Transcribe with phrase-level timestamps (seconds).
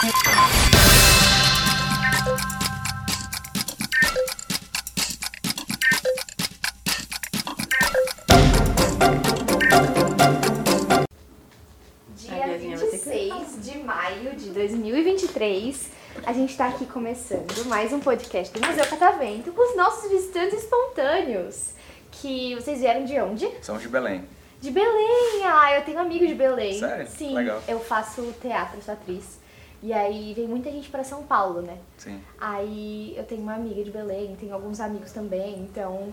[0.00, 0.12] Dia
[12.30, 15.90] A Biazinha vai ter que 26 de maio de 2023,
[16.24, 20.62] a gente tá aqui começando mais um podcast do Museu Catavento com os nossos visitantes
[20.62, 21.72] espontâneos.
[22.12, 23.50] Que vocês vieram de onde?
[23.62, 24.24] Somos de Belém.
[24.60, 25.42] De Belém!
[25.44, 26.78] Ah, eu tenho amigos de Belém.
[26.78, 27.08] Sério?
[27.08, 27.60] Sim, Legal.
[27.66, 29.37] eu faço teatro, sou atriz.
[29.82, 31.78] E aí vem muita gente pra São Paulo, né?
[31.96, 32.20] Sim.
[32.40, 36.12] Aí eu tenho uma amiga de Belém, tenho alguns amigos também, então.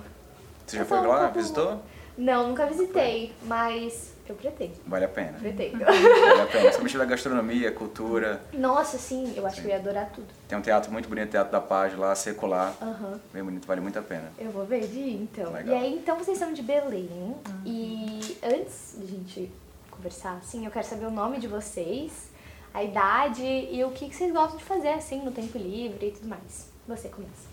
[0.65, 1.27] Você já foi um lá?
[1.29, 1.81] Visitou?
[2.17, 4.73] Não, nunca visitei, mas eu pretendo.
[4.87, 5.33] Vale a pena.
[5.37, 5.79] Pretendo.
[5.83, 6.61] Vale a pena.
[6.61, 8.41] Principalmente da gastronomia, cultura.
[8.53, 9.61] Nossa, sim, eu acho Sim.
[9.63, 10.27] que eu ia adorar tudo.
[10.47, 12.73] Tem um teatro muito bonito, Teatro da Paz lá, secular.
[12.81, 13.19] Aham.
[13.33, 14.31] Bem bonito, vale muito a pena.
[14.39, 15.51] Eu vou ver de então.
[15.51, 15.75] Legal.
[15.75, 17.35] E aí, então vocês são de Belém.
[17.65, 19.51] E antes de a gente
[19.91, 22.29] conversar, assim, eu quero saber o nome de vocês,
[22.75, 26.11] a idade e o que, que vocês gostam de fazer, assim, no tempo livre e
[26.11, 26.67] tudo mais.
[26.87, 27.47] Você começa.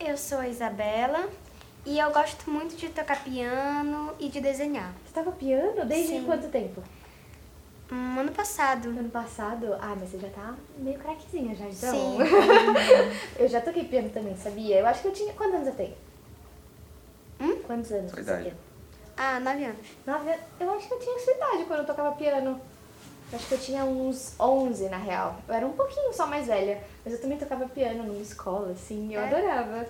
[0.00, 1.28] Eu sou a Isabela
[1.86, 4.92] e eu gosto muito de tocar piano e de desenhar.
[5.06, 6.24] Você toca piano desde Sim.
[6.24, 6.82] quanto tempo?
[7.90, 8.90] Um ano passado.
[8.92, 9.74] No ano passado?
[9.80, 11.94] Ah, mas você já tá meio craquezinha já, então.
[11.94, 12.18] Sim.
[13.38, 14.80] eu já toquei piano também, sabia?
[14.80, 15.32] Eu acho que eu tinha...
[15.34, 15.94] Quantos anos eu tenho?
[17.40, 17.60] Hum?
[17.64, 18.44] Quantos anos Sua você idade.
[18.44, 18.54] tem?
[19.16, 19.86] Ah, nove anos.
[20.06, 22.60] Nove an- Eu acho que eu tinha sua idade quando eu tocava piano.
[23.30, 25.40] Eu acho que eu tinha uns 11, na real.
[25.46, 26.82] Eu era um pouquinho só mais velha.
[27.04, 29.14] Mas eu também tocava piano numa escola, assim.
[29.14, 29.26] Eu É?
[29.26, 29.86] adorava.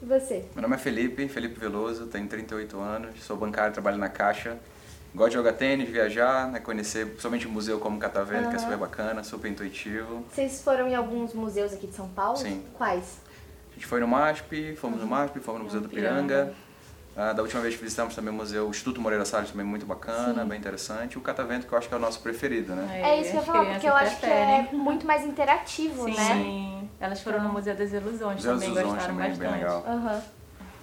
[0.00, 0.44] E você?
[0.54, 4.56] Meu nome é Felipe, Felipe Veloso, tenho 38 anos, sou bancário, trabalho na Caixa.
[5.14, 8.76] Gosto de jogar tênis, viajar, né, conhecer principalmente o museu como Catavento, que é super
[8.76, 10.24] bacana, super intuitivo.
[10.32, 12.36] Vocês foram em alguns museus aqui de São Paulo?
[12.36, 12.62] Sim.
[12.74, 13.18] Quais?
[13.70, 16.54] A gente foi no MASP, fomos no MASP, fomos no Museu do Piranga.
[17.20, 20.40] Ah, da última vez que visitamos também o Museu Instituto Moreira Salles, também muito bacana,
[20.40, 20.48] Sim.
[20.48, 21.18] bem interessante.
[21.18, 23.00] O Catavento, que eu acho que é o nosso preferido, né?
[23.02, 26.14] É, isso que eu ia falar, porque eu acho que é muito mais interativo, Sim,
[26.14, 26.34] né?
[26.34, 26.90] sim.
[27.00, 29.50] Elas foram no Museu das Ilusões Museu também, Ilusões gostaram também, bastante.
[29.50, 29.84] bem legal.
[29.84, 30.22] Aham.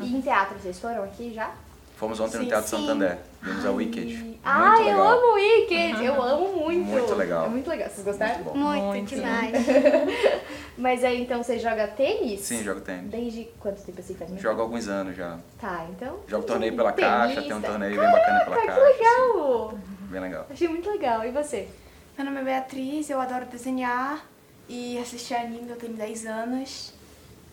[0.01, 1.51] E em teatro, vocês foram aqui já?
[1.97, 2.77] Fomos ontem no Sim, Teatro sim.
[2.77, 4.39] Santander, vimos a Wicked.
[4.43, 5.07] Ah, Muito eu legal.
[5.07, 6.05] amo Wicked!
[6.05, 6.85] Eu amo muito!
[6.85, 7.45] Muito legal.
[7.45, 7.89] É muito legal.
[7.89, 8.43] Vocês gostaram?
[8.43, 8.57] Muito.
[8.57, 9.15] Muito, Muito.
[9.15, 9.53] demais.
[10.77, 12.41] Mas aí, então, você joga tênis?
[12.41, 13.09] Sim, jogo tênis.
[13.09, 14.29] Desde quanto tempo assim faz?
[14.41, 15.39] Jogo há alguns anos já.
[15.59, 16.19] Tá, então.
[16.27, 17.17] Jogo torneio pela tenista.
[17.17, 18.93] caixa, tem um torneio bem bacana pela Caraca, caixa.
[18.93, 19.67] que legal!
[19.69, 19.77] assim,
[20.11, 20.47] bem legal.
[20.49, 21.23] Achei muito legal.
[21.25, 21.67] E você?
[22.17, 24.25] Meu nome é Beatriz, eu adoro desenhar
[24.67, 26.93] e assistir anime, eu tenho 10 anos.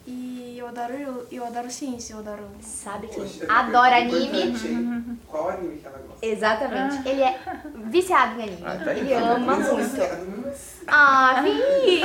[0.06, 2.48] E eu adoro, eu adoro ciência, eu adoro.
[2.60, 4.38] Sabe que Poxa, adora é anime?
[4.42, 5.18] hein?
[5.28, 6.26] Qual anime que ela gosta?
[6.26, 7.08] Exatamente.
[7.08, 7.38] Ele é
[7.86, 8.62] viciado em anime.
[8.66, 10.00] Ah, tá Ele ama eu muito.
[10.88, 12.02] Ah, Vi!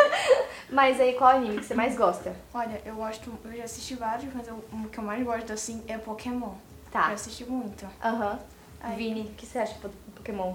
[0.70, 2.34] Mas aí, qual anime que você mais gosta?
[2.52, 5.82] Olha, eu gosto, eu já assisti vários, mas eu- o que eu mais gosto assim
[5.88, 6.52] é Pokémon.
[6.90, 7.08] Tá.
[7.08, 7.86] Eu assisti muito.
[8.04, 8.38] Aham.
[8.80, 8.96] Aí.
[8.96, 10.54] Vini, o que você acha do Pokémon?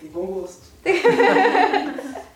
[0.00, 0.62] Tem bom gosto.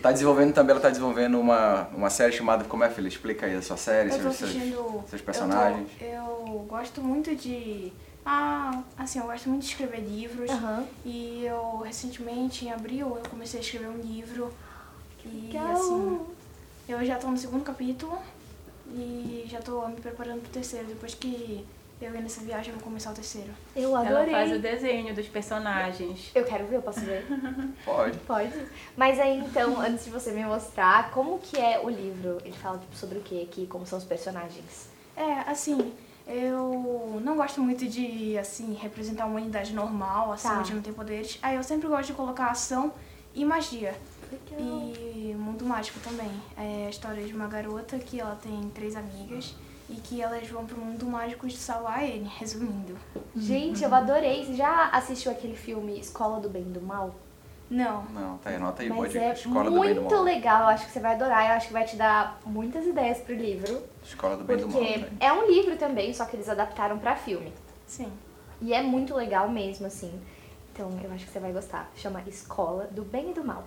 [0.00, 3.08] Tá desenvolvendo também, ela tá desenvolvendo uma, uma série chamada Como é, filha?
[3.08, 5.04] Explica aí a sua série, Eu tô seus, seus, assistindo.
[5.08, 5.88] seus personagens.
[6.00, 7.92] Eu, tô- eu gosto muito de.
[8.26, 10.50] Ah, assim, eu gosto muito de escrever livros.
[10.50, 10.84] Aham.
[11.04, 14.52] E eu recentemente, em abril, eu comecei a escrever um livro.
[15.24, 15.72] E Legal.
[15.72, 16.20] assim,
[16.88, 18.18] eu já tô no segundo capítulo
[18.88, 20.86] e já tô me preparando pro terceiro.
[20.86, 21.66] Depois que
[22.06, 23.50] eu ir nessa viagem, eu vou começar o terceiro.
[23.74, 24.32] Eu Ela adorei.
[24.32, 26.30] faz o desenho dos personagens.
[26.34, 27.26] Eu quero ver, eu posso ver?
[27.84, 28.18] Pode.
[28.20, 28.52] Pode.
[28.96, 32.38] Mas aí então, antes de você me mostrar, como que é o livro?
[32.44, 34.88] Ele fala tipo, sobre o que aqui, como são os personagens?
[35.16, 35.92] É, assim,
[36.26, 40.58] eu não gosto muito de, assim, representar a humanidade normal, assim, Tá.
[40.58, 41.38] onde não tem poderes.
[41.42, 42.92] Aí eu sempre gosto de colocar ação
[43.34, 43.94] e magia.
[44.32, 44.60] Legal.
[44.60, 46.30] E mundo mágico também.
[46.56, 49.54] É a história de uma garota que ela tem três amigas
[49.88, 52.96] e que elas vão pro mundo mágico de salvar ele, resumindo.
[53.36, 54.44] Gente, eu adorei.
[54.44, 57.14] Você já assistiu aquele filme Escola do Bem e do Mal?
[57.70, 60.22] Não, Não, tá aí, anota aí, Mas pode é Escola do Bem do muito Mal.
[60.24, 63.18] legal, eu acho que você vai adorar, eu acho que vai te dar muitas ideias
[63.18, 63.82] pro livro.
[64.04, 64.78] Escola do Bem do Mal.
[64.82, 67.52] Porque tá é um livro também, só que eles adaptaram pra filme.
[67.86, 68.10] sim.
[68.60, 70.12] E é muito legal mesmo, assim.
[70.72, 71.90] Então eu acho que você vai gostar.
[71.96, 73.64] Chama Escola do Bem e do Mal.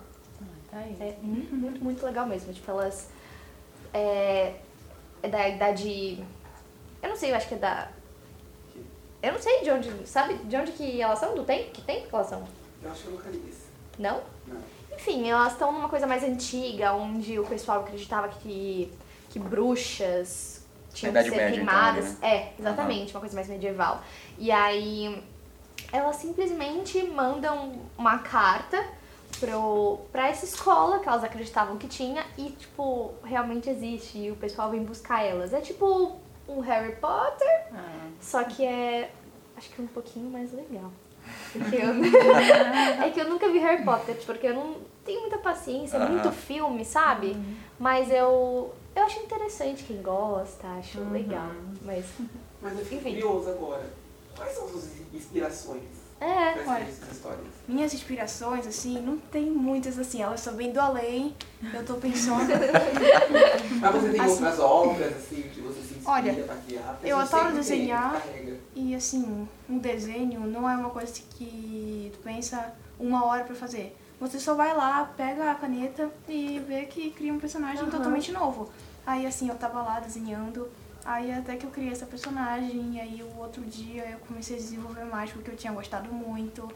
[0.70, 0.96] Tá aí.
[0.98, 2.52] É muito, muito, muito legal mesmo.
[2.52, 3.08] Tipo, elas.
[3.92, 4.54] É,
[5.22, 6.24] é da idade.
[7.02, 7.88] Eu não sei, eu acho que é da.
[9.22, 10.06] Eu não sei de onde.
[10.06, 11.34] Sabe de onde que elas são?
[11.34, 11.70] Do tempo?
[11.72, 12.44] Que tempo que elas são?
[12.82, 13.68] Eu acho que eu localizo.
[13.98, 14.22] Não?
[14.46, 14.60] Não.
[14.94, 18.92] Enfim, elas estão numa coisa mais antiga, onde o pessoal acreditava que,
[19.30, 22.22] que bruxas tinham que ser Média, então, queimadas.
[22.22, 24.02] ali, É, exatamente, uma coisa mais medieval.
[24.36, 25.22] E aí
[25.92, 28.84] elas simplesmente mandam uma carta
[29.40, 34.18] pro, pra essa escola que elas acreditavam que tinha e, tipo, realmente existe.
[34.18, 35.52] E o pessoal vem buscar elas.
[35.52, 36.16] É tipo
[36.48, 39.10] um Harry Potter, Ah, só que é
[39.56, 40.90] acho que um pouquinho mais legal.
[41.52, 41.88] Porque eu...
[43.04, 46.10] é que eu nunca vi Harry Potter, porque eu não tenho muita paciência, é Aham.
[46.10, 47.36] muito filme, sabe?
[47.78, 51.50] Mas eu, eu acho interessante quem gosta, acho legal.
[51.82, 52.04] Mas,
[52.60, 53.20] Mas eu fico Enfim.
[53.20, 53.90] curioso agora.
[54.36, 55.82] Quais são suas inspirações
[56.20, 56.86] é, olha.
[57.66, 61.34] Minhas inspirações, assim, não tem muitas, assim, elas só vêm do além.
[61.72, 62.48] Eu tô pensando.
[63.80, 66.98] Mas você tem Assim- outras obras, assim, que você se inspira Olha, pra criar?
[67.04, 68.22] Eu adoro desenhar.
[68.74, 73.96] E assim, um desenho não é uma coisa que tu pensa uma hora pra fazer.
[74.20, 77.90] Você só vai lá, pega a caneta e vê que cria um personagem Aham.
[77.90, 78.70] totalmente novo.
[79.06, 80.68] Aí assim, eu tava lá desenhando,
[81.08, 84.58] aí até que eu criei essa personagem, e aí o outro dia eu comecei a
[84.58, 86.68] desenvolver mais porque eu tinha gostado muito.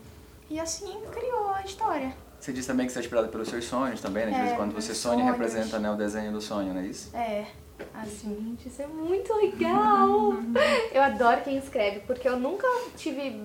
[0.49, 2.15] E assim criou a história.
[2.41, 4.33] Você disse também que você é inspirada pelos seus sonhos também, né?
[4.33, 5.33] De vez em É, quando você sonha e sonhos.
[5.33, 7.15] representa né, o desenho do sonho, não é isso?
[7.17, 7.47] É,
[7.95, 8.35] assim.
[8.37, 10.33] Gente, isso é muito legal!
[10.93, 13.45] eu adoro quem escreve, porque eu nunca tive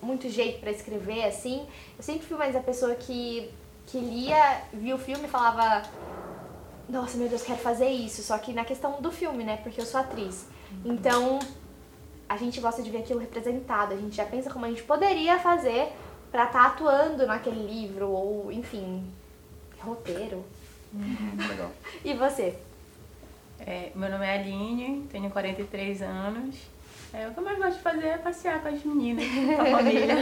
[0.00, 1.66] muito jeito pra escrever assim.
[1.96, 3.50] Eu sempre fui mais a pessoa que,
[3.86, 5.82] que lia, via o filme e falava:
[6.88, 8.22] Nossa, meu Deus, quero fazer isso.
[8.22, 9.58] Só que na questão do filme, né?
[9.58, 10.46] Porque eu sou atriz.
[10.84, 11.38] Então,
[12.28, 13.94] a gente gosta de ver aquilo representado.
[13.94, 15.92] A gente já pensa como a gente poderia fazer
[16.30, 19.04] pra estar atuando naquele livro, ou enfim,
[19.80, 20.44] roteiro.
[20.92, 21.70] Legal.
[22.04, 22.58] E você?
[23.60, 26.56] É, meu nome é Aline, tenho 43 anos.
[27.12, 29.24] É, o que eu mais gosto de fazer é passear com as meninas,
[29.56, 30.14] com a família.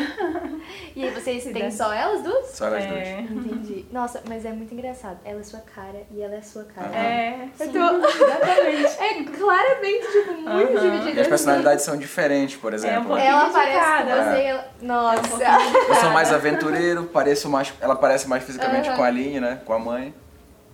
[0.95, 2.47] E aí vocês têm só elas duas?
[2.51, 3.21] Só elas É.
[3.23, 3.85] Entendi.
[3.91, 5.19] Nossa, mas é muito engraçado.
[5.25, 6.87] Ela é sua cara e ela é sua cara.
[6.89, 6.97] Aham.
[6.97, 9.03] É, Eu sim, tô- exatamente.
[9.03, 10.49] É claramente, tipo, muito
[10.79, 10.81] Aham.
[10.91, 11.11] dividida.
[11.19, 13.07] E as personalidades são diferentes, por um exemplo.
[13.09, 14.37] pouquinho Ela de parece com você.
[14.43, 15.45] e ela- Nossa.
[15.89, 18.97] Eu sou mais aventureiro, pareço mais, ela parece mais fisicamente Aham.
[18.97, 19.61] com a Aline, né?
[19.65, 20.15] Com a mãe.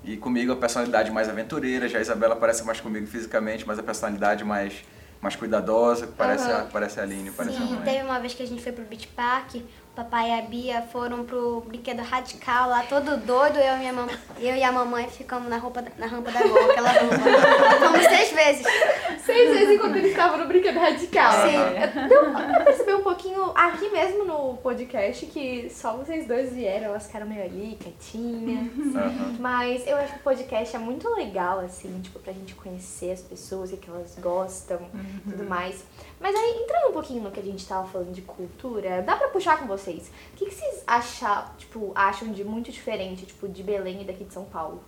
[0.05, 3.83] E comigo a personalidade mais aventureira, já a Isabela parece mais comigo fisicamente, mas a
[3.85, 4.85] personalidade mais,
[5.23, 6.69] mais cuidadosa, que parece, a, Aham.
[6.73, 7.85] parece a Aline, parece a Sim, mãe.
[7.85, 10.83] teve uma vez que a gente foi pro Beach Park, o papai e a Bia
[10.91, 14.09] foram pro brinquedo radical lá, todo doido, eu e, minha mam...
[14.41, 17.15] eu e a mamãe ficamos na, roupa, na rampa da gol, aquela rampa.
[17.87, 18.67] Fomos seis vezes.
[19.25, 21.33] Seis vezes enquanto eles estavam no brinquedo radical.
[21.33, 22.09] Sim.
[22.09, 27.07] Deu pra perceber um pouquinho aqui mesmo no podcast que só vocês dois vieram, elas
[27.07, 28.95] ficaram meio ali, quietinhas.
[28.95, 29.37] Aham.
[29.39, 33.21] Mas eu acho que o podcast é muito legal, assim, tipo, pra gente conhecer as
[33.21, 34.81] pessoas, o que elas gostam
[35.27, 35.85] e tudo mais.
[36.21, 39.29] Mas aí, entrando um pouquinho no que a gente tava falando de cultura, dá pra
[39.29, 40.11] puxar com vocês.
[40.33, 44.25] O que, que vocês acham, tipo, acham de muito diferente, tipo, de Belém e daqui
[44.25, 44.83] de São Paulo?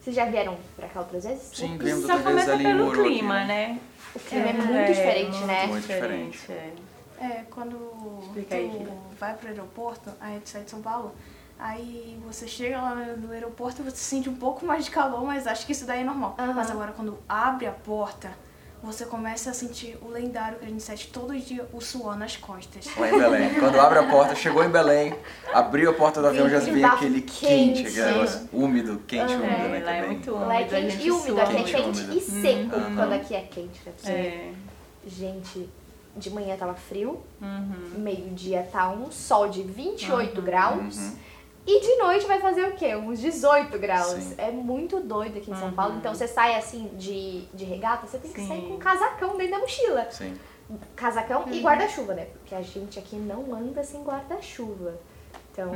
[0.00, 1.50] Vocês já vieram pra cá outras vezes?
[1.52, 3.00] Sim, só outras vezes ali em pelo Muro.
[3.00, 3.46] aqui, clima, né?
[3.46, 3.80] né?
[4.14, 5.66] O clima é, muito diferente, muito né?
[5.66, 6.52] Muito diferente.
[6.52, 6.72] é.
[7.20, 7.76] É, quando
[8.22, 8.92] Explica aí, tu filha.
[9.18, 11.12] vai pro aeroporto, aí tu sai de São Paulo,
[11.58, 15.46] aí você chega lá no aeroporto e você sente um pouco mais de calor, mas
[15.46, 16.34] acho que isso daí é normal.
[16.38, 16.54] Aham.
[16.54, 18.30] Mas agora quando abre a porta,
[18.82, 22.38] você começa a sentir o lendário que a gente sente todo dia, o suor nas
[22.38, 22.86] costas.
[22.96, 23.54] Lá em Belém.
[23.60, 25.14] Quando abre a porta, chegou em Belém,
[25.52, 27.82] abriu a porta do avião, já vem bafo aquele quente.
[27.84, 29.42] quente, aquele negócio úmido, quente, Aham.
[29.42, 29.84] úmido, É, né?
[29.84, 30.10] lá é também.
[30.16, 30.48] muito úmido.
[30.48, 32.96] Lá é quente e úmido, aqui é Quente e quente e seco Uhum.
[32.96, 33.92] quando aqui é quente, né?
[33.98, 34.52] Você- É.
[35.06, 35.68] Gente,
[36.16, 37.98] de manhã tava frio, Uhum.
[37.98, 40.96] meio-dia tá um sol de 28 graus.
[40.98, 41.16] Uhum.
[41.66, 42.96] E de noite vai fazer o quê?
[42.96, 44.08] Uns 18 graus.
[44.22, 44.34] Sim.
[44.38, 45.74] É muito doido aqui em São Uhum.
[45.74, 45.96] Paulo.
[45.98, 48.48] Então você sai assim de, de regata, você tem que Sim.
[48.48, 50.10] sair com um casacão dentro da mochila.
[50.10, 50.36] Sim.
[50.96, 52.26] Casacão e guarda-chuva, né?
[52.26, 54.94] Porque a gente aqui não anda sem guarda-chuva.
[55.52, 55.72] Então.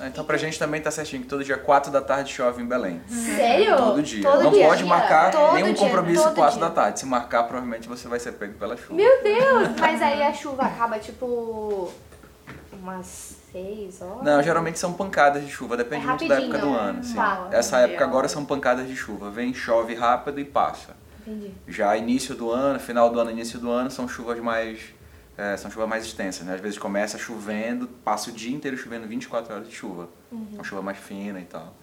[0.00, 2.66] Ah, Então pra gente também tá certinho que todo dia 4 da tarde chove em
[2.66, 3.00] Belém.
[3.08, 3.76] Sério?
[3.76, 4.22] Todo dia.
[4.22, 4.66] Todo não dia.
[4.66, 6.68] pode marcar Todo nenhum dia, compromisso todo 4 dia.
[6.68, 7.00] da tarde.
[7.00, 8.94] Se marcar, provavelmente você vai ser pego pela chuva.
[8.94, 9.68] Meu Deus!
[9.78, 11.92] Mas aí a chuva acaba tipo.
[12.72, 14.22] umas 6 horas.
[14.22, 17.04] Não, geralmente são pancadas de chuva, depende É muito da época do rapidinho, ano.
[17.04, 17.14] Sim.
[17.14, 17.48] tá.
[17.50, 19.30] Essa época agora são pancadas de chuva.
[19.30, 20.94] Vem, chove rápido e passa.
[21.26, 21.52] Entendi.
[21.66, 24.78] Já início do ano, final do ano, início do ano, são chuvas mais.
[25.36, 26.54] É, são chuvas mais extensas, né?
[26.54, 30.08] Às vezes começa chovendo, passa o dia inteiro chovendo 24 horas de chuva.
[30.32, 30.48] Uhum.
[30.52, 31.74] Uma chuva mais fina e tal.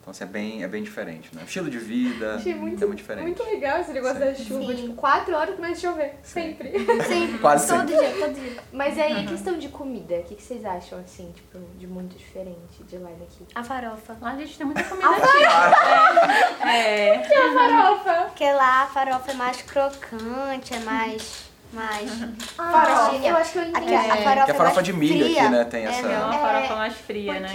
[0.00, 1.42] Então assim, é bem, é bem diferente, né?
[1.44, 3.22] Estilo de vida Achei muito, é muito diferente.
[3.22, 4.74] muito legal esse negócio da chuva.
[4.74, 4.76] Sim.
[4.76, 6.14] Tipo, 4 horas começa a chover.
[6.22, 6.72] Sempre.
[7.06, 7.96] Sim, Quase todo sempre.
[7.96, 8.56] dia, todo dia.
[8.72, 12.82] Mas aí, questão de comida, o que, que vocês acham, assim, tipo, de muito diferente
[12.88, 13.44] de lá e daqui?
[13.54, 14.16] A farofa.
[14.22, 16.66] Lá a gente tem muita comida típica.
[16.66, 17.16] É.
[17.16, 17.54] é.
[17.54, 18.24] Farofa!
[18.26, 21.49] Porque lá a farofa é mais crocante, é mais.
[21.72, 22.10] Mais.
[22.56, 23.10] Farofa.
[23.12, 23.28] Chega.
[23.28, 23.94] Eu acho que eu entendi.
[23.94, 25.42] Aqui, a farofa Que a farofa é de milho fria.
[25.42, 25.64] aqui, né?
[25.64, 26.06] Tem É, essa.
[26.06, 27.48] É uma É, farofa mais fria, né?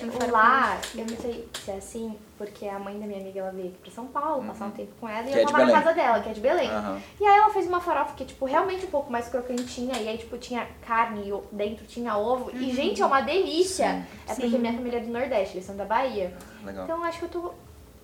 [0.00, 3.50] Porque lá, eu não sei se é assim, porque a mãe da minha amiga, ela
[3.52, 5.64] veio aqui pra São Paulo, passar um tempo com ela, e Que eu é tava
[5.66, 6.68] na casa dela, que é de Belém.
[6.70, 7.00] Aham.
[7.20, 10.08] E aí ela fez uma farofa que é, tipo, realmente um pouco mais crocantinha, e
[10.08, 14.06] aí, tipo, tinha carne, e dentro tinha ovo, e, gente, é uma delícia!
[14.26, 14.32] Sim.
[14.32, 16.34] É porque minha família é do Nordeste, eles são da Bahia.
[16.64, 16.84] Legal.
[16.84, 17.52] Então, eu acho que eu tô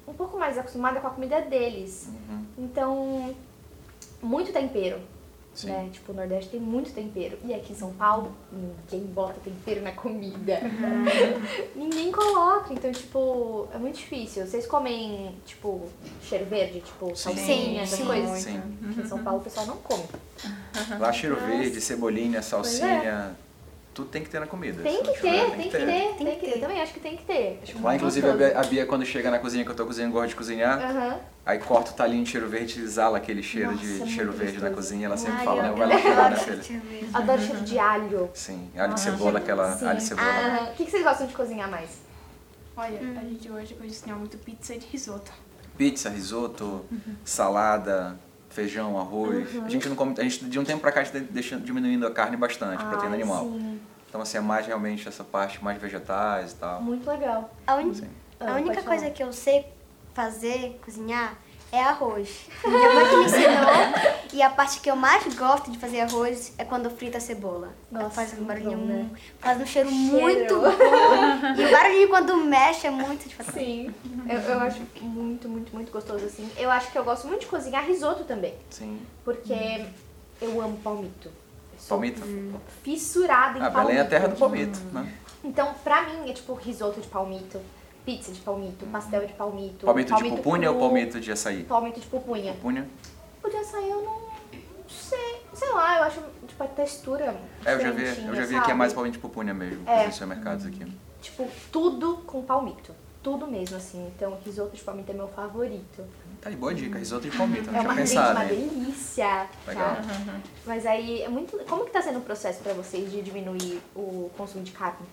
[0.06, 2.08] um pouco mais acostumada com a comida deles.
[2.28, 2.44] Uhum.
[2.58, 3.35] Então,
[4.23, 5.00] muito tempero.
[5.56, 5.68] Sim.
[5.68, 5.88] né?
[5.92, 7.38] Tipo, o Nordeste tem muito tempero.
[7.44, 10.60] E aqui em São Paulo, ninguém bota tempero na comida.
[11.75, 12.72] ninguém coloca.
[12.72, 14.46] Então, tipo, é muito difícil.
[14.46, 15.88] Vocês comem, tipo,
[16.22, 16.80] cheiro verde?
[16.80, 17.34] Tipo, Sim.
[17.34, 18.38] salsinha, essas Sim, coisas?
[18.40, 18.62] Sim.
[18.90, 20.04] Aqui em São Paulo o pessoal não come.
[21.00, 23.34] Lá cheiro verde, cebolinha, salsinha,
[23.96, 24.82] tudo tem que ter na comida.
[24.82, 26.60] Tem que ter, tem que ter, tem que ter.
[26.60, 27.60] Também acho que tem que ter.
[27.62, 28.50] Acho Lá, inclusive, a gostoso.
[28.52, 31.58] Bia, a Bia, quando chega na cozinha, que eu tô cozinhando, gosta de cozinhar, aí
[31.58, 34.38] corta o talinho de cheiro verde e exala aquele cheiro Nossa, de é cheiro muito
[34.38, 34.74] verde na gostoso.
[34.74, 35.06] cozinha.
[35.06, 35.72] Ela sempre Ai, fala, né?
[35.74, 36.62] Vai lá pegar, né, adoro filha?
[36.62, 36.82] cheiro
[37.14, 38.30] Adoro cheiro de alho.
[38.34, 39.86] Sim, alho de cebola, aquela Sim.
[39.86, 40.28] alho e cebola.
[40.28, 40.64] Aham.
[40.66, 41.88] O que que vocês gostam de cozinhar mais?
[42.76, 45.32] Olha, a gente hoje vai cozinhar muito pizza e risoto.
[45.78, 46.84] Pizza, risoto,
[47.24, 48.18] salada,
[48.50, 49.54] feijão, arroz.
[49.54, 49.64] Uhum.
[49.64, 51.62] A gente não come, a gente de um tempo pra cá a gente tá deixando,
[51.64, 53.44] diminuindo a carne bastante, proteína Ai, animal.
[53.44, 53.75] Sim.
[54.16, 56.80] Então assim, é mais realmente essa parte mais vegetais e tal.
[56.80, 57.50] Muito legal.
[57.66, 58.08] A, uni- Sim.
[58.40, 59.66] Ah, a única coisa que eu sei
[60.14, 61.35] fazer, cozinhar,
[61.70, 62.46] é arroz.
[62.64, 64.32] Minha mãe que me ensinou.
[64.32, 67.75] E a parte que eu mais gosto de fazer arroz é quando frita a cebola.
[67.92, 69.11] Nossa, faz um barulhinho, bom, né?
[69.38, 70.18] faz um cheiro, Cheiro.
[70.23, 71.61] muito bom.
[71.61, 73.52] E o barulhinho quando mexe é muito de fazer.
[73.61, 73.94] Sim.
[74.26, 76.50] Eu, eu acho muito, muito, muito gostoso, assim.
[76.56, 78.54] Eu acho que eu gosto muito de cozinhar risoto também.
[78.70, 78.99] Sim.
[79.23, 79.85] Porque
[80.40, 81.30] eu amo palmito.
[81.88, 82.21] Palmito?
[82.83, 83.87] Fissurada em Ah, palmito.
[83.87, 85.12] Belém é a terra do palmito, né?
[85.45, 87.61] Então, pra mim, é tipo risoto de palmito,
[88.04, 89.87] pizza de palmito, pastel de palmito.
[89.87, 91.62] Palmito, de pupunha ou palmito de açaí?
[91.64, 92.52] Palmito de pupunha.
[92.54, 92.88] Pupunha?
[93.40, 94.21] Podia sair, eu não
[94.88, 95.42] sei.
[95.54, 97.37] Sei lá, eu acho, tipo, a textura.
[97.64, 100.06] É, eu já vi, eu já vi que é mais palmito de pupunha mesmo, É.
[100.06, 100.87] nos supermercados aqui.
[101.23, 102.92] Tipo, tudo com palmito.
[103.23, 104.06] Tudo mesmo, assim.
[104.14, 106.04] Então, risoto de palmito é meu favorito.
[106.40, 108.69] Tá aí, boa dica, risoto de palmito, É não uma, pensado, uma hein?
[108.69, 109.47] delícia.
[109.66, 109.97] Legal.
[109.97, 110.40] Tá?
[110.64, 111.57] Mas aí, é muito...
[111.64, 115.07] Como que tá sendo o processo pra vocês de diminuir o consumo de carne?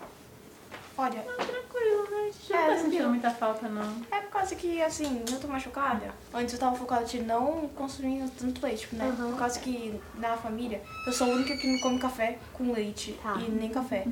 [0.96, 2.16] Olha, Tranquilo, né?
[2.20, 3.08] A gente não É, tá sentindo tranquilo.
[3.08, 4.02] muita falta, não.
[4.12, 6.14] é por causa que, assim, eu tô machucada.
[6.32, 9.04] Antes eu tava focada de não consumir tanto leite, né?
[9.18, 9.30] Uhum.
[9.32, 13.18] Por causa que na família eu sou a única que não come café com leite
[13.20, 13.34] Tá.
[13.40, 14.06] e nem café.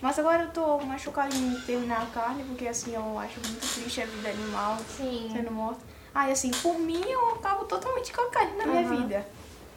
[0.00, 4.00] Mas agora eu tô machucada em terminar a carne, porque assim, eu acho muito triste
[4.00, 5.28] a vida animal Sim.
[5.32, 5.80] sendo morta.
[6.18, 9.24] Ah, e assim, por mim eu acabo totalmente com a carne na minha vida.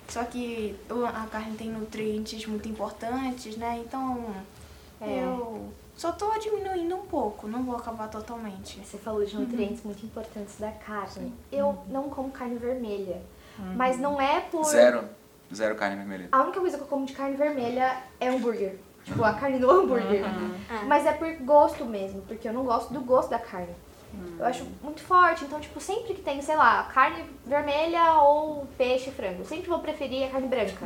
[0.10, 0.76] Só que
[1.14, 3.80] a carne tem nutrientes muito importantes, né?
[3.86, 4.26] Então
[5.00, 5.24] É.
[5.24, 8.80] eu só tô diminuindo um pouco, não vou acabar totalmente.
[8.80, 11.32] Você falou de nutrientes muito importantes da carne.
[11.52, 13.22] Eu não como carne vermelha.
[13.76, 14.64] Mas não é por...
[14.64, 15.04] Zero,
[15.54, 16.28] zero carne vermelha.
[16.32, 18.80] A única coisa que eu como de carne vermelha é hambúrguer.
[19.04, 20.24] Tipo, a carne do hambúrguer.
[20.26, 20.86] Ah.
[20.88, 23.76] Mas é por gosto mesmo, porque eu não gosto do gosto da carne.
[24.38, 29.12] Eu acho muito forte, então, tipo, sempre que tem, sei lá, carne vermelha ou peixe,
[29.12, 30.86] frango, sempre vou preferir a carne branca.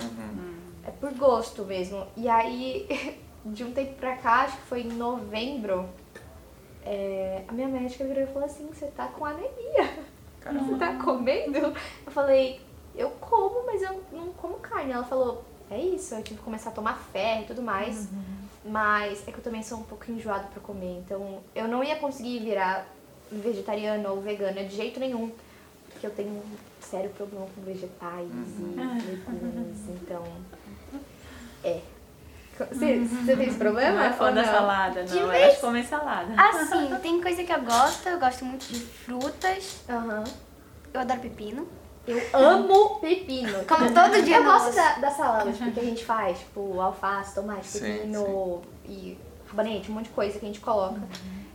[0.85, 2.05] É por gosto mesmo.
[2.15, 5.89] E aí, de um tempo pra cá, acho que foi em novembro,
[6.83, 10.05] é, a minha médica virou e falou assim, você tá com anemia.
[10.39, 10.65] Caramba.
[10.65, 11.57] Você tá comendo?
[11.57, 12.61] Eu falei,
[12.95, 14.91] eu como, mas eu não como carne.
[14.91, 18.07] Ela falou, é isso, eu tive que começar a tomar ferro e tudo mais.
[18.63, 21.95] Mas é que eu também sou um pouco enjoada pra comer, então eu não ia
[21.97, 22.87] conseguir virar
[23.39, 25.31] vegetariana ou vegana de jeito nenhum.
[25.91, 26.41] Porque eu tenho um
[26.81, 28.27] sério problema com vegetais
[28.59, 30.23] e legumes, então.
[31.63, 31.79] É.
[32.57, 33.95] Você, você tem esse problema?
[33.97, 34.51] Não é fã da não?
[34.51, 35.27] salada, De não.
[35.27, 36.33] vez- Ela come salada.
[36.41, 40.23] Assim, tem coisa que eu gosto, eu gosto muito de frutas, Aham.
[40.93, 41.67] eu adoro pepino.
[42.07, 43.63] Eu amo pepino.
[43.67, 47.35] Como todo dia Eu gosto da, da salada tipo, que a gente faz, tipo alface,
[47.35, 49.17] tomate, Sim, pepino e
[49.49, 51.01] rabanete, um monte de coisa que a gente coloca.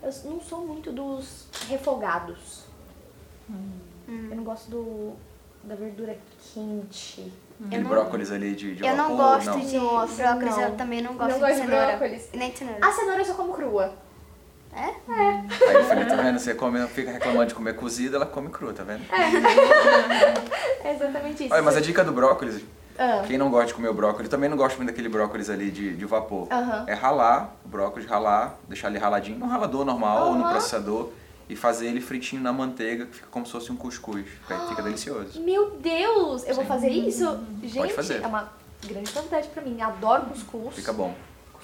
[0.03, 2.65] Eu não sou muito dos refogados.
[4.09, 5.13] Eu não gosto do,
[5.65, 6.17] da verdura
[6.53, 7.33] quente.
[7.67, 9.61] Aquele brócolis ali de, de Eu não gosto não.
[9.61, 10.63] de Nossa, brócolis, não.
[10.63, 11.87] eu também não gosto Não de gosto de cenoura.
[11.89, 12.29] brócolis.
[12.33, 12.79] Nem de cenoura.
[12.87, 13.93] A cenoura eu só como crua.
[14.73, 14.85] É?
[15.09, 16.39] Aí, filha, tá vendo?
[16.39, 19.03] Você come, fica reclamando de comer cozida, ela come crua, tá vendo?
[20.85, 21.53] É exatamente isso.
[21.53, 22.63] Olha, mas a dica do brócolis,
[22.99, 23.23] Ah.
[23.27, 25.97] quem não gosta de comer o brócolis, também não gosta muito daquele brócolis ali de,
[25.97, 26.49] de vapor.
[26.51, 26.85] Aham.
[26.87, 31.11] É ralar o brócolis, ralar, deixar ele raladinho no ralador normal ou no processador
[31.49, 34.25] e fazer ele fritinho na manteiga, que fica como se fosse um cuscuz.
[34.25, 35.41] Fica, fica delicioso.
[35.41, 37.41] Meu Deus, eu vou fazer isso?
[37.63, 38.23] Gente, fazer.
[38.23, 38.53] é uma
[38.87, 39.81] grande novidade pra mim.
[39.81, 40.75] Adoro cuscuz.
[40.77, 41.15] Fica bom.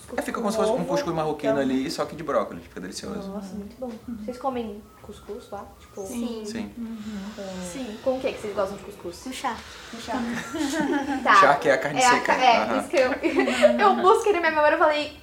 [0.07, 2.23] Cuscuz É, fica com como se fosse um cuscuz marroquino então- ali, só que de
[2.23, 2.63] brócolis.
[2.65, 3.29] Fica delicioso.
[3.29, 3.91] Nossa, muito bom.
[4.25, 5.65] Vocês comem cuscuz lá?
[5.81, 6.43] Tipo, Sim.
[6.47, 6.73] Sim.
[7.73, 9.23] Sim, Com o que que vocês gostam de cuscuz?
[9.25, 9.57] Com chá.
[9.93, 10.15] no chá.
[11.25, 11.35] Tá.
[11.41, 12.21] Charque é a carne é seca.
[12.27, 12.79] ca- é, Aham.
[12.79, 13.13] isso que eu...
[13.81, 15.21] eu busquei na minha memória e falei...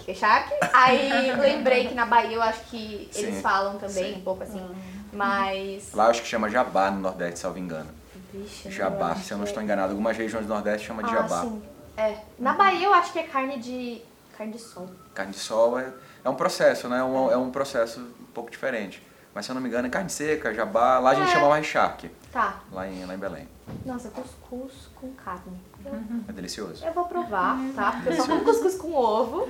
[0.00, 0.54] O que é charque?
[0.72, 3.40] Aí lembrei que na Bahia eu acho que eles Sim.
[3.42, 4.18] falam também, Sim.
[4.20, 4.64] um pouco assim.
[5.12, 5.92] Mas...
[5.94, 7.88] Lá eu acho que chama jabá no Nordeste, salvo engano.
[8.32, 9.90] Vixe, Jabá, se eu não que estou enganado.
[9.92, 11.40] Algumas regiões do Nordeste chamam de Ah, jabá.
[11.42, 11.62] sim.
[11.96, 12.18] É.
[12.38, 14.02] Na Bahia eu acho que é carne de...
[14.36, 14.88] Carne de sol.
[15.14, 15.92] Carne de sol é,
[16.24, 16.98] é um processo, né?
[16.98, 19.02] É um, é um processo um pouco diferente.
[19.34, 20.98] Mas se eu não me engano é carne seca, jabá.
[20.98, 21.32] Lá a gente É.
[21.32, 22.60] chama mais charque, Tá.
[22.72, 23.48] lá em, lá em Belém.
[23.84, 25.58] Nossa, cuscuz com carne.
[25.84, 25.92] Eu,
[26.28, 26.84] É delicioso.
[26.84, 27.92] eu vou provar, tá?
[27.92, 29.48] Porque eu só como cuscuz com ovo.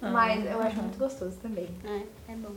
[0.00, 1.68] Mas eu acho muito gostoso também.
[1.84, 2.54] É, é bom.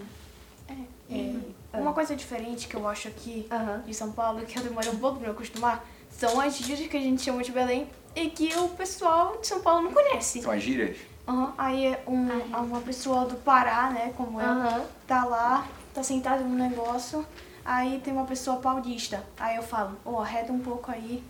[1.10, 3.50] E uma coisa diferente que eu acho aqui
[3.86, 6.96] de São Paulo, que eu demorei um pouco pra me acostumar, são as gírias que
[6.96, 10.42] a gente chama de Belém e que o pessoal de São Paulo não conhece.
[10.42, 10.96] São as gírias?
[11.32, 16.44] Aham, Aí é um, uma pessoa do Pará, né, como eu, tá lá, tá sentado
[16.44, 17.26] no negócio,
[17.64, 19.24] aí tem uma pessoa paulista.
[19.40, 21.24] Aí eu falo, ô, arreda um pouco aí.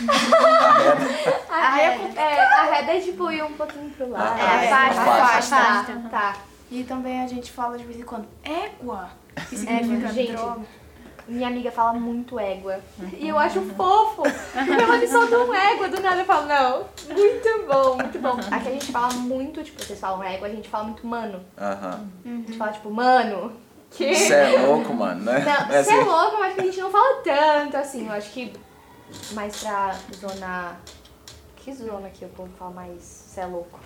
[1.50, 4.40] A reda, é, a reda é tipo ir um pouquinho pro lado.
[4.40, 5.56] Ah, é, afasta, afasta.
[5.56, 6.08] afasta.
[6.10, 6.36] Tá.
[6.70, 9.10] E também a gente fala de vez em quando, égua,
[9.48, 10.32] que significa gente.
[10.32, 10.62] droga.
[11.28, 12.80] Minha amiga fala muito égua.
[13.18, 14.22] E eu acho fofo.
[14.22, 16.20] Porque ela solta um égua do nada.
[16.20, 18.36] Eu falo, não, muito bom, muito bom.
[18.50, 21.44] Aqui a gente fala muito, tipo, vocês falam égua, a gente fala muito mano.
[21.58, 22.08] Aham.
[22.24, 23.52] A gente fala, tipo, mano.
[23.90, 24.14] Que...
[24.14, 25.40] Você é louco, mano, né?
[25.44, 26.04] Não, É você é assim.
[26.08, 28.06] louco, mas a gente não fala tanto assim.
[28.06, 28.52] Eu acho que
[29.32, 30.76] mais pra zona.
[31.56, 33.02] Que zona que o povo fala mais?
[33.02, 33.78] Você é louco?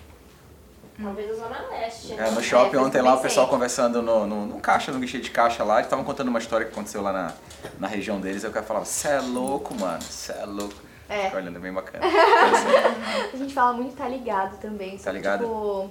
[1.01, 2.13] Talvez a Zona Leste.
[2.13, 5.19] É, no shopping É, ontem lá o pessoal conversando no, no, no caixa, no guichê
[5.19, 7.33] de caixa lá, eles estavam contando uma história que aconteceu lá na,
[7.79, 10.87] na região deles, aí o cara falava, cê é louco, mano, cê é louco.
[11.09, 11.33] É.
[11.35, 12.03] Olhando bem bacana.
[13.33, 14.97] A gente fala muito tá ligado também.
[14.97, 15.41] Tá ligado?
[15.41, 15.89] Tipo,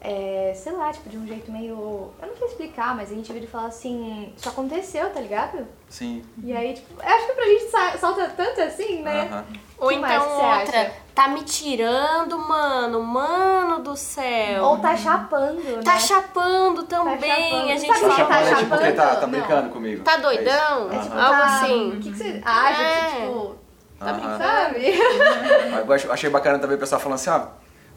[0.00, 2.10] é, sei lá, tipo, de um jeito meio.
[2.20, 5.66] Eu não sei explicar, mas a gente vira e fala assim, isso aconteceu, tá ligado?
[5.88, 6.22] Sim.
[6.42, 9.28] E aí, tipo, eu acho que pra gente sa- salta tanto assim, né?
[9.30, 9.44] Aham.
[9.78, 10.92] Ou Que mais então outra, acha?
[11.14, 14.62] tá me tirando, mano, mano do céu.
[14.64, 15.82] Ou tá chapando, né?
[15.82, 17.18] Tá chapando também,
[17.50, 17.70] chapando.
[17.70, 20.02] a gente Sabe Tá Tá chapando, é tipo porque tá, tá brincando comigo.
[20.04, 20.90] Tá É doidão?
[20.92, 21.88] É tipo, Algo tá, assim.
[21.88, 22.82] O que, que você acha?
[22.82, 23.06] É.
[23.22, 23.54] Tipo,
[23.98, 24.38] tá Aham.
[24.38, 24.94] sabe?
[25.94, 27.48] Acho- achei bacana também o pessoal falando assim, ah,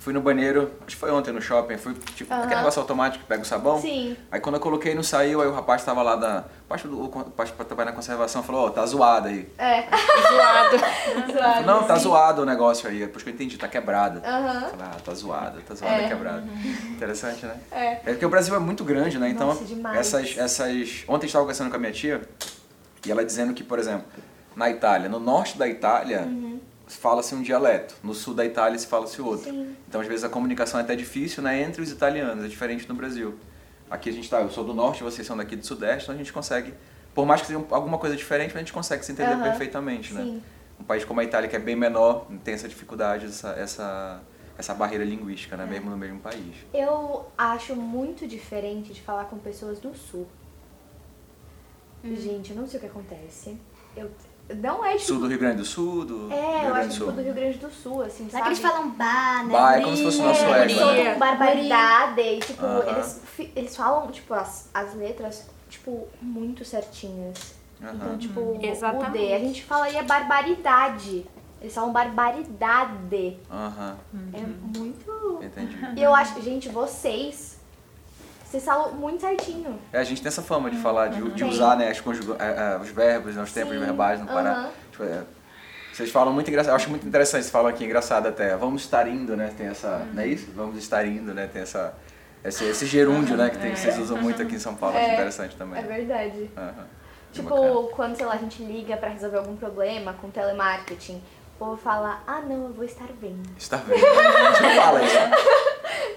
[0.03, 3.27] fui no banheiro, acho que foi ontem no shopping, fui, tipo, aquele negócio automático que
[3.27, 3.79] pega o sabão.
[3.79, 4.17] Sim.
[4.29, 6.43] Aí quando eu coloquei não saiu, aí o rapaz tava lá da.
[6.67, 7.07] Parte do
[7.37, 9.47] parte pra trabalhar na conservação falou, ó, tá zoado aí.
[9.57, 9.83] É.
[10.33, 10.75] Zoado.
[10.75, 12.01] Eu falei, não, tá sim.
[12.03, 12.99] zoado o negócio aí.
[12.99, 14.21] Depois que eu entendi, tá quebrada.
[14.27, 14.61] Aham.
[14.71, 16.05] Falei, ah, tá zoado, tá zoado, É.
[16.05, 16.43] é quebrado.
[16.89, 17.55] Interessante, né?
[17.71, 17.91] É.
[17.93, 19.29] É porque o Brasil é muito grande, né?
[19.29, 19.97] Então, Nossa, demais.
[19.99, 21.03] essas, essas.
[21.07, 22.21] Ontem eu estava conversando com a minha tia
[23.05, 24.05] e ela dizendo que, por exemplo,
[24.55, 26.52] na Itália, no norte da Itália, Uhum.
[26.87, 29.49] Fala-se um dialeto, no sul da Itália se fala-se outro.
[29.49, 29.75] Sim.
[29.87, 32.95] Então, às vezes, a comunicação é até difícil, né, entre os italianos, é diferente no
[32.95, 33.35] Brasil.
[33.89, 36.17] Aqui a gente tá, eu sou do norte, vocês são daqui do sudeste, então a
[36.17, 36.73] gente consegue,
[37.13, 39.43] por mais que seja um- alguma coisa diferente, mas a gente consegue se entender Aham.
[39.43, 40.21] perfeitamente, né?
[40.23, 40.43] Sim.
[40.79, 44.21] Um país como a Itália, que é bem menor, tem essa dificuldade, essa, essa,
[44.57, 45.57] essa barreira linguística, É.
[45.59, 45.65] né?
[45.65, 46.55] Mesmo no mesmo país.
[46.73, 50.27] Eu acho muito diferente de falar com pessoas do sul.
[52.03, 53.57] Gente, eu não sei o que acontece.
[53.95, 54.09] Eu,
[54.55, 55.03] não é tipo.
[55.05, 57.13] Sul do Rio Grande do Sul, do É, Rio eu Grande acho do tipo Sul.
[57.13, 58.43] do Rio Grande do Sul, assim, Lá sabe?
[58.43, 59.51] que eles falam bar, né?
[59.53, 60.75] Bah, é como se fosse o nosso É, ego, eles
[61.05, 61.15] né?
[61.15, 62.83] barbaridade e, tipo, Aham.
[62.89, 67.55] eles, fi- eles falam, tipo, as, as letras, tipo, muito certinhas.
[67.81, 67.93] Aham.
[67.95, 69.09] Então, tipo, Exatamente.
[69.09, 71.25] o D, a gente fala aí é barbaridade.
[71.61, 73.37] Eles falam barbaridade.
[73.49, 73.97] Aham,
[74.33, 75.39] É muito...
[75.41, 75.77] entendi.
[75.95, 77.52] E eu acho, gente, vocês,
[78.53, 79.79] vocês falam muito certinho.
[79.91, 82.73] É, a gente tem essa fama de falar, de, de usar né, as conjuga- é,
[82.75, 84.51] é, os verbos, né, os tempos Sim, verbais no Pará.
[84.51, 84.69] aham.
[84.91, 85.23] Tipo, é,
[85.91, 88.55] vocês falam muito engraçado, eu acho muito interessante, vocês falam aqui, engraçado até.
[88.55, 89.51] Vamos estar indo, né?
[89.57, 90.07] Tem essa.
[90.13, 90.51] Não é isso?
[90.55, 91.47] Vamos estar indo, né?
[91.51, 91.93] Tem essa.
[92.43, 93.49] Esse, esse gerúndio, né?
[93.49, 95.79] Que, tem, que vocês usam muito aqui em São Paulo, acho É, interessante também.
[95.79, 96.49] É verdade.
[97.31, 97.87] Tipo, Bacana.
[97.95, 101.21] quando, sei lá, a gente liga pra resolver algum problema com telemarketing,
[101.55, 103.49] o povo fala, ah não, eu vou estar vendo.
[103.57, 104.05] Está vendo?
[104.05, 105.15] A gente não fala isso.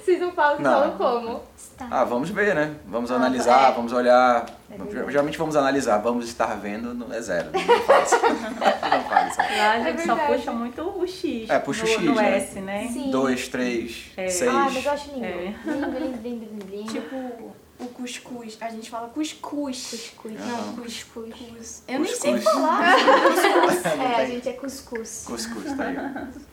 [0.06, 0.70] Vocês não falam, Não.
[0.70, 1.42] falam como?
[1.90, 2.76] Ah, vamos ver, né?
[2.86, 3.74] Vamos Ah, analisar, é.
[3.74, 4.46] vamos olhar.
[4.70, 5.10] É.
[5.10, 7.50] Geralmente vamos analisar, vamos estar vendo, não é zero.
[7.52, 8.14] Não fala isso.
[8.22, 9.38] Não fala isso.
[9.38, 10.32] Lá a É gente só verdade.
[10.38, 11.50] puxa muito o X.
[11.50, 12.36] É, puxa o no, X, no né?
[12.36, 12.88] S, né?
[12.92, 13.10] Sim.
[13.10, 14.28] Dois, três, É.
[14.28, 14.48] seis.
[14.54, 15.24] Ah, mas eu acho lindo.
[15.26, 15.54] É.
[15.64, 16.92] Lindo, lindo, lindo, lindo, lindo.
[16.92, 18.56] Tipo, o cuscuz.
[18.60, 19.88] A gente fala cuscuz.
[19.90, 20.40] cuscuz.
[20.40, 20.46] Aham.
[20.66, 21.34] Não, Cuscuz.
[21.34, 21.82] cuscuz.
[21.88, 22.54] Eu nem sei Cuscuz.
[22.54, 22.94] falar.
[24.16, 25.24] É, a gente é cuscuz.
[25.26, 25.96] Cuscuz, tá aí.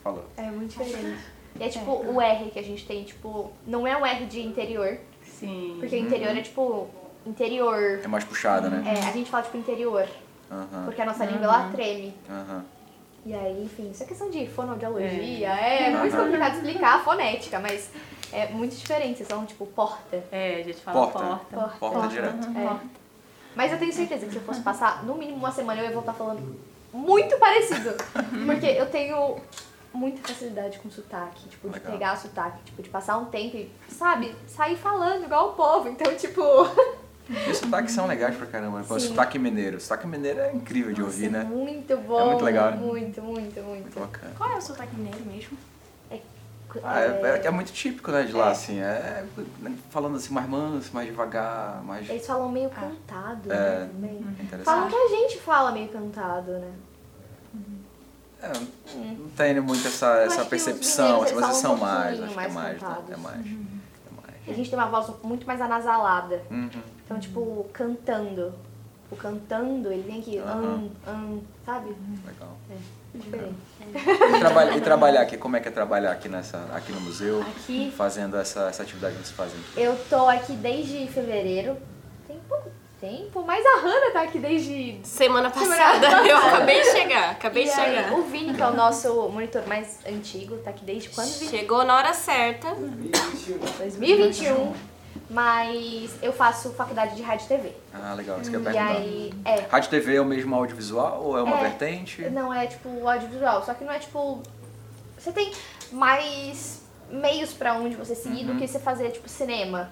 [0.04, 0.26] Falou.
[0.38, 1.20] É muito diferente.
[1.60, 4.42] E é tipo o R que a gente tem, tipo, não é um R de
[4.42, 5.78] interior, Sim.
[5.80, 6.88] porque interior é tipo
[7.26, 8.02] interior.
[8.04, 8.84] É mais puxada, né?
[8.96, 10.08] É, a gente fala tipo interior,
[10.52, 10.84] Aham.
[10.86, 12.14] porque a nossa língua ela treme.
[12.30, 12.66] Aham.
[13.26, 16.26] E aí, enfim, isso é questão de fonoaudiologia, é, muito Aham.
[16.26, 17.90] complicado explicar a fonética, mas
[18.34, 20.24] é muito diferente, vocês são tipo porta.
[20.32, 21.20] É, a gente fala Porta.
[21.20, 21.56] porta.
[21.56, 21.78] Porta.
[21.78, 22.48] Porta direto.
[22.58, 23.04] É.
[23.56, 25.94] Mas eu tenho certeza que se eu fosse passar no mínimo uma semana eu ia
[25.94, 26.60] voltar falando
[26.92, 27.94] muito parecido.
[28.46, 29.38] Porque eu tenho
[29.94, 31.92] muita facilidade com sotaque, tipo, de Legal.
[31.92, 35.88] pegar sotaque, tipo, de passar um tempo e, sabe, sair falando igual o povo.
[35.90, 36.42] Então, tipo.
[37.30, 38.80] E os sotaques são legais pra caramba.
[38.80, 38.86] né?
[38.88, 39.10] Pô, Sim.
[39.10, 39.80] sotaque mineiro.
[39.80, 41.50] Sotaque mineiro é incrível de ouvir, nossa, né?
[41.56, 42.20] Muito bom.
[42.20, 42.78] É muito legal, né?
[42.78, 44.00] Muito, muito, Muito muito.
[44.00, 44.34] bacana.
[44.38, 45.58] Qual é o sotaque mineiro mesmo?
[46.84, 48.80] Ah, é, é- é muito típico, né, de lá, assim.
[48.80, 49.24] É,
[49.60, 52.10] né, falando assim mais manso, mais devagar, mais...
[52.10, 53.56] Eles falam meio cantado, É.
[53.82, 53.90] né?
[53.94, 54.16] Também.
[54.40, 54.64] Interessante.
[54.64, 56.72] Falam que a gente fala meio cantado, né?
[58.44, 58.52] É,
[59.18, 62.40] não tem muito essa, essa que percepção, assim, mas eles são um mais, acho que
[62.40, 62.98] é mais mais, né?
[63.12, 63.46] É mais.
[63.46, 63.48] É
[64.22, 64.50] mais.
[64.50, 66.42] A gente tem uma voz muito mais anasalada.
[66.52, 66.70] Uhum.
[67.06, 68.54] Então, tipo, cantando.
[69.10, 70.90] O cantando, ele vem aqui, Aham.
[71.08, 71.96] um, um, sabe?
[72.26, 72.58] Legal.
[72.70, 73.56] É diferente.
[74.36, 77.42] E, traba- e trabalhar aqui, como é que é trabalhar aqui, nessa, aqui no museu,
[77.42, 79.56] Aqui, fazendo essa, essa atividade que vocês fazem?
[79.78, 81.78] eu tô aqui desde fevereiro.
[83.04, 86.00] Tempo, mas a Hanna tá aqui desde Semana Semana passada.
[86.08, 86.26] passada.
[86.26, 87.32] Eu acabei de chegar.
[87.32, 88.14] Acabei E de aí, chegar.
[88.14, 91.52] o Vini, que é o nosso monitor mais antigo, tá aqui desde quando, Vini?
[91.52, 92.74] Chegou na hora certa.
[93.78, 94.72] 2021.
[95.30, 97.72] Mas eu faço faculdade de rádio e TV.
[97.94, 98.98] Ah, legal, isso que eu ia E perguntar.
[98.98, 99.56] aí, é.
[99.70, 101.62] Rádio TV é o mesmo audiovisual ou é uma É.
[101.64, 102.22] vertente?
[102.30, 104.42] Não é tipo audiovisual, só que não é tipo.
[105.18, 105.52] Você tem
[105.92, 108.54] mais meios pra onde você seguir Uhum.
[108.54, 109.92] do que você fazer tipo cinema.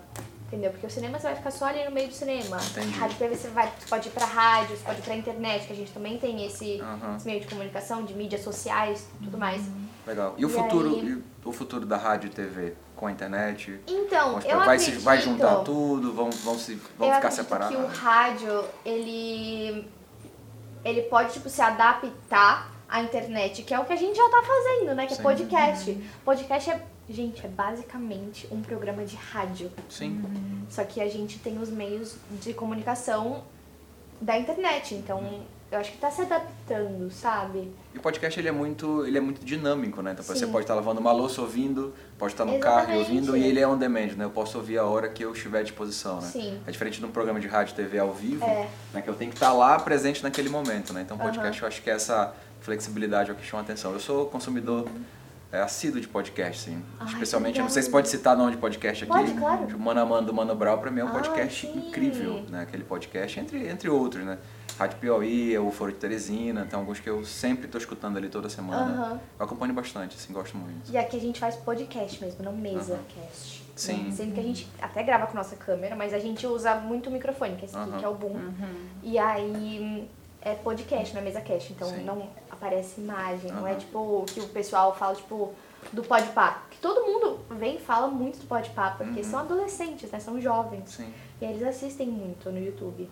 [0.51, 0.69] Entendeu?
[0.71, 2.57] Porque o cinema você vai ficar só ali no meio do cinema.
[2.71, 2.99] Entendi.
[2.99, 5.71] Rádio TV você, vai, você pode ir pra rádio, você pode ir pra internet, que
[5.71, 6.81] a gente também tem esse,
[7.15, 9.61] esse meio de comunicação, de mídias sociais, tudo mais.
[10.05, 10.35] Legal.
[10.37, 11.07] E o E futuro, aí?
[11.07, 13.79] e o futuro da rádio e TV com a internet?
[13.87, 17.73] Então, eu vai, se, acredito, vai juntar tudo, vão, vão, se, vão eu ficar separados?
[17.73, 19.87] que o rádio, ele,
[20.83, 24.43] ele pode, tipo, se adaptar à internet, que é o que a gente já tá
[24.43, 25.07] fazendo, né?
[25.07, 25.21] Que Sim.
[25.21, 26.09] é podcast.
[26.25, 29.71] Podcast é, gente, é basicamente um programa de rádio.
[29.89, 30.21] Sim.
[30.69, 33.43] Só que a gente tem os meios de comunicação
[34.19, 34.93] da internet.
[34.95, 37.71] Então, eu acho que tá se adaptando, sabe?
[37.93, 40.11] E o podcast ele é muito, ele é muito dinâmico, né?
[40.11, 40.51] Então você Sim.
[40.51, 43.09] pode estar lavando uma louça ouvindo, pode estar no carro e Exatamente.
[43.09, 44.25] ouvindo, e ele é on demand, né?
[44.25, 46.27] Eu posso ouvir a hora que eu estiver à disposição, né?
[46.27, 46.59] Sim.
[46.67, 48.69] É diferente de um programa de rádio TV ao vivo, É.
[48.93, 49.01] né?
[49.01, 51.01] Que eu tenho que estar lá presente naquele momento, né?
[51.01, 51.63] Então podcast Aham.
[51.63, 53.93] eu acho que essa flexibilidade é o que chama atenção.
[53.93, 54.87] Eu sou consumidor
[55.51, 56.83] é, assíduo de podcast, sim.
[56.99, 59.11] Ai, Especialmente, não sei se pode citar nome de podcast aqui.
[59.13, 59.75] Pode, claro.
[59.75, 61.77] O Mano a Mano do Mano Brau, pra mim é um Ah, podcast sim.
[61.89, 62.61] incrível, né?
[62.61, 64.37] Aquele podcast, entre, entre outros, né?
[64.79, 68.49] Rádio Piauí, o Foro de Teresina, tem alguns que eu sempre tô escutando ali toda
[68.49, 68.91] semana.
[68.93, 69.19] Aham.
[69.39, 70.89] Eu acompanho bastante, assim, gosto muito.
[70.91, 73.03] E aqui a gente faz podcast mesmo, não mesa Aham.
[73.13, 73.61] cast.
[73.75, 74.03] Sim.
[74.05, 74.11] Né?
[74.11, 77.11] Sendo que a gente até grava com nossa câmera, mas a gente usa muito o
[77.11, 78.39] microfone, que é esse aqui, que é o boom.
[79.03, 80.07] E aí
[80.41, 82.03] é podcast, não é mesa cast, então Sim.
[82.03, 83.51] não aparece imagem.
[83.51, 85.53] Não é tipo que o pessoal fala, tipo,
[85.93, 86.63] do podpah.
[86.69, 89.23] Que todo mundo vem e fala muito do podpah, porque Uhum.
[89.23, 90.19] são adolescentes, né?
[90.19, 90.89] São jovens.
[90.89, 91.13] Sim.
[91.41, 93.09] E eles assistem muito no YouTube.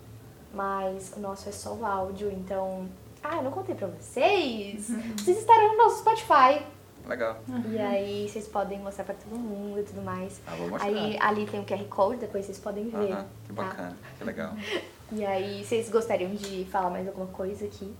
[0.53, 2.87] Mas o nosso é só o áudio, então.
[3.23, 4.89] Ah, eu não contei pra vocês.
[4.89, 5.13] Uhum.
[5.17, 6.65] Vocês estarão no nosso Spotify.
[7.09, 7.37] Legal.
[7.69, 10.39] E aí vocês podem mostrar pra todo mundo e tudo mais.
[10.47, 10.87] Ah, vou mostrar.
[10.89, 13.11] Aí ali tem o QR Code, depois vocês podem ver.
[13.11, 13.63] Aham, que tá?
[13.63, 14.53] bacana, que legal.
[15.11, 17.91] E aí, vocês gostariam de falar mais alguma coisa aqui?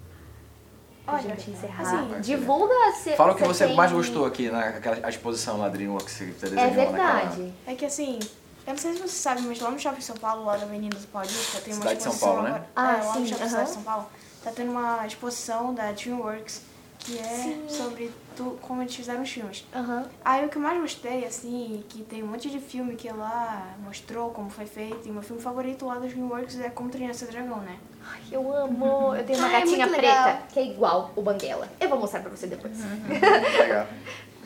[1.04, 1.82] Pra Olha, gente encerrar.
[1.82, 6.16] assim, Divulga se Fala o que você tem- mais gostou aqui naquela exposição lá Dreamworks
[6.16, 7.20] que você É desenhou naquela...
[7.22, 7.54] verdade.
[7.66, 8.20] É que assim,
[8.68, 11.00] eu não sei se você sabe, mas lá no Shopping São Paulo, lá da Avenida
[11.00, 12.50] do Paulista, tem uma Cidade de São exposição Paulo, né?
[12.50, 12.70] agora.
[12.76, 13.50] Ah, é, lá sim, no Shopping aham.
[13.50, 14.06] Cidade de São Paulo,
[14.44, 16.62] tá tendo uma exposição da DreamWorks,
[17.00, 17.66] que é Sim.
[17.70, 19.66] sobre tu, como eles fizeram os filmes.
[19.74, 20.06] Aham.
[20.24, 23.76] Aí o que eu mais gostei, assim, que tem um monte de filme que lá
[23.84, 27.28] mostrou como foi feito, e meu filme favorito lá da DreamWorks é Como Treinar Seu
[27.30, 27.78] Dragão, né?
[28.06, 29.16] Ai, eu amo.
[29.16, 30.42] Eu tenho uma Ai, é gatinha muito preta legal.
[30.50, 31.68] que é igual o Banguela.
[31.80, 32.78] Eu vou mostrar pra você depois.
[33.60, 33.88] Legal.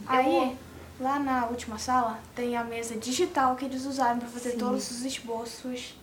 [0.06, 0.58] Aí,
[1.00, 4.58] lá na última sala, tem a mesa digital que eles usaram pra fazer Sim.
[4.58, 5.96] todos os esboços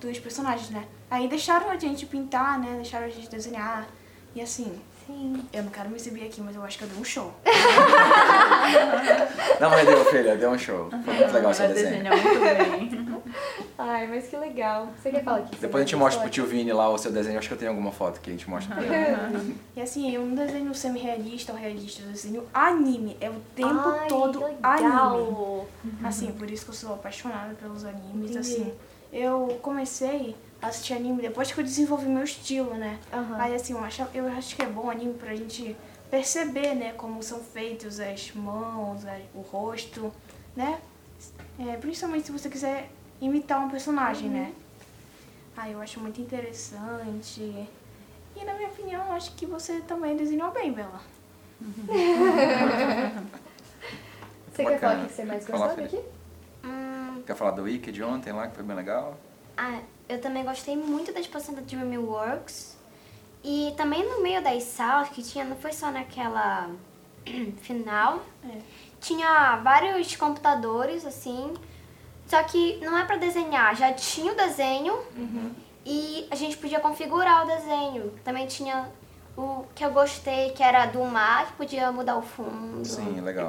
[0.00, 0.86] dos personagens, né?
[1.10, 2.76] Aí deixaram a gente pintar, né?
[2.76, 3.86] Deixaram a gente desenhar.
[4.34, 5.44] E assim, Sim.
[5.52, 7.32] eu não quero me exibir aqui, mas eu acho que eu dei um show.
[9.60, 10.88] Não, mas deu, filha, deu um show.
[11.04, 12.04] Foi muito legal seu desenho.
[12.10, 13.22] muito bem.
[13.78, 14.88] Ai, mas que legal.
[14.96, 15.56] Você quer falar aqui?
[15.56, 17.70] Depois a gente mostra pro tio Vini lá o seu desenho, acho que eu tenho
[17.70, 19.56] alguma foto que a gente mostra pra ele.
[19.74, 23.16] E assim, eu não desenho semi-realista ou realista, eu desenho anime.
[23.20, 25.66] É o tempo Ai, todo anime.
[26.04, 28.38] Assim, por isso que eu sou apaixonada pelos animes, Entendi.
[28.38, 28.72] assim.
[29.12, 32.98] Eu comecei assistir anime depois que eu desenvolvi meu estilo, né?
[33.12, 33.36] Aham.
[33.40, 35.76] Aí assim, eu acho, eu acho que é bom anime pra gente
[36.10, 39.02] perceber, né, como são feitos as mãos,
[39.34, 40.12] o rosto,
[40.54, 40.78] né?
[41.58, 44.52] É, principalmente se você quiser imitar um personagem, né?
[45.56, 47.40] Aí eu acho muito interessante.
[48.36, 51.00] E na minha opinião, eu acho que você também desenhou bem, Bela.
[54.52, 55.96] Você quer falar o que você mais gostou Felipe.
[55.96, 56.06] aqui?
[56.64, 59.16] Hum, Quer falar do Wiki de ontem lá, que foi bem legal?
[59.56, 62.76] ah, eu também gostei muito da exposição da DreamWorks.
[63.44, 66.70] E também no meio das salas que tinha, não foi só naquela
[67.62, 68.58] final, É.
[69.00, 71.52] tinha vários computadores, assim.
[72.26, 74.96] Só que não é pra desenhar, já tinha o desenho
[75.84, 78.12] e a gente podia configurar o desenho.
[78.24, 78.88] Também tinha
[79.36, 82.84] o que eu gostei, que era do mar, que podia mudar o fundo.
[82.86, 83.48] Sim, legal.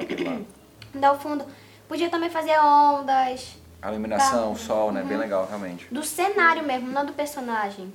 [0.93, 1.45] Ainda ao fundo.
[1.87, 3.55] Podia também fazer ondas.
[3.83, 4.47] A iluminação, Tá.
[4.49, 5.03] o sol, né?
[5.03, 5.87] Bem legal, realmente.
[5.91, 7.91] Do cenário mesmo, não do personagem.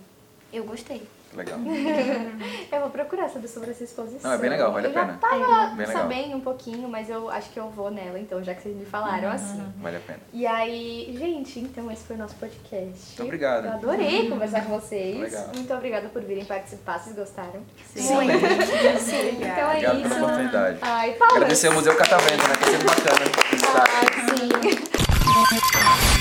[0.52, 1.02] Eu gostei.
[1.34, 1.58] Legal.
[2.72, 4.30] Eu vou procurar saber sobre essa exposição.
[4.30, 5.18] Não, é bem legal, vale a eu já pena.
[5.20, 6.02] tava Bem legal.
[6.02, 8.86] sabendo um pouquinho, mas eu acho que eu vou nela, então, já que vocês me
[8.86, 9.62] falaram assim.
[9.76, 10.20] Vale a pena.
[10.32, 13.08] E aí, gente, então esse foi o nosso podcast.
[13.08, 13.66] Muito obrigado.
[13.66, 15.18] Eu adorei conversar com vocês.
[15.20, 15.48] Legal.
[15.54, 16.98] Muito obrigada por virem participar.
[16.98, 17.60] Vocês gostaram?
[17.94, 18.24] Sim.
[19.38, 20.24] Então é Obrigado pela isso.
[20.24, 20.78] oportunidade.
[20.80, 21.36] Ai, palmas.
[21.36, 22.54] Agradecer ao Museu Catavento, né?
[22.56, 23.24] Que é sempre bacana.
[24.00, 24.87] Ai, sim.
[25.30, 25.42] あ
[26.14, 26.17] っ。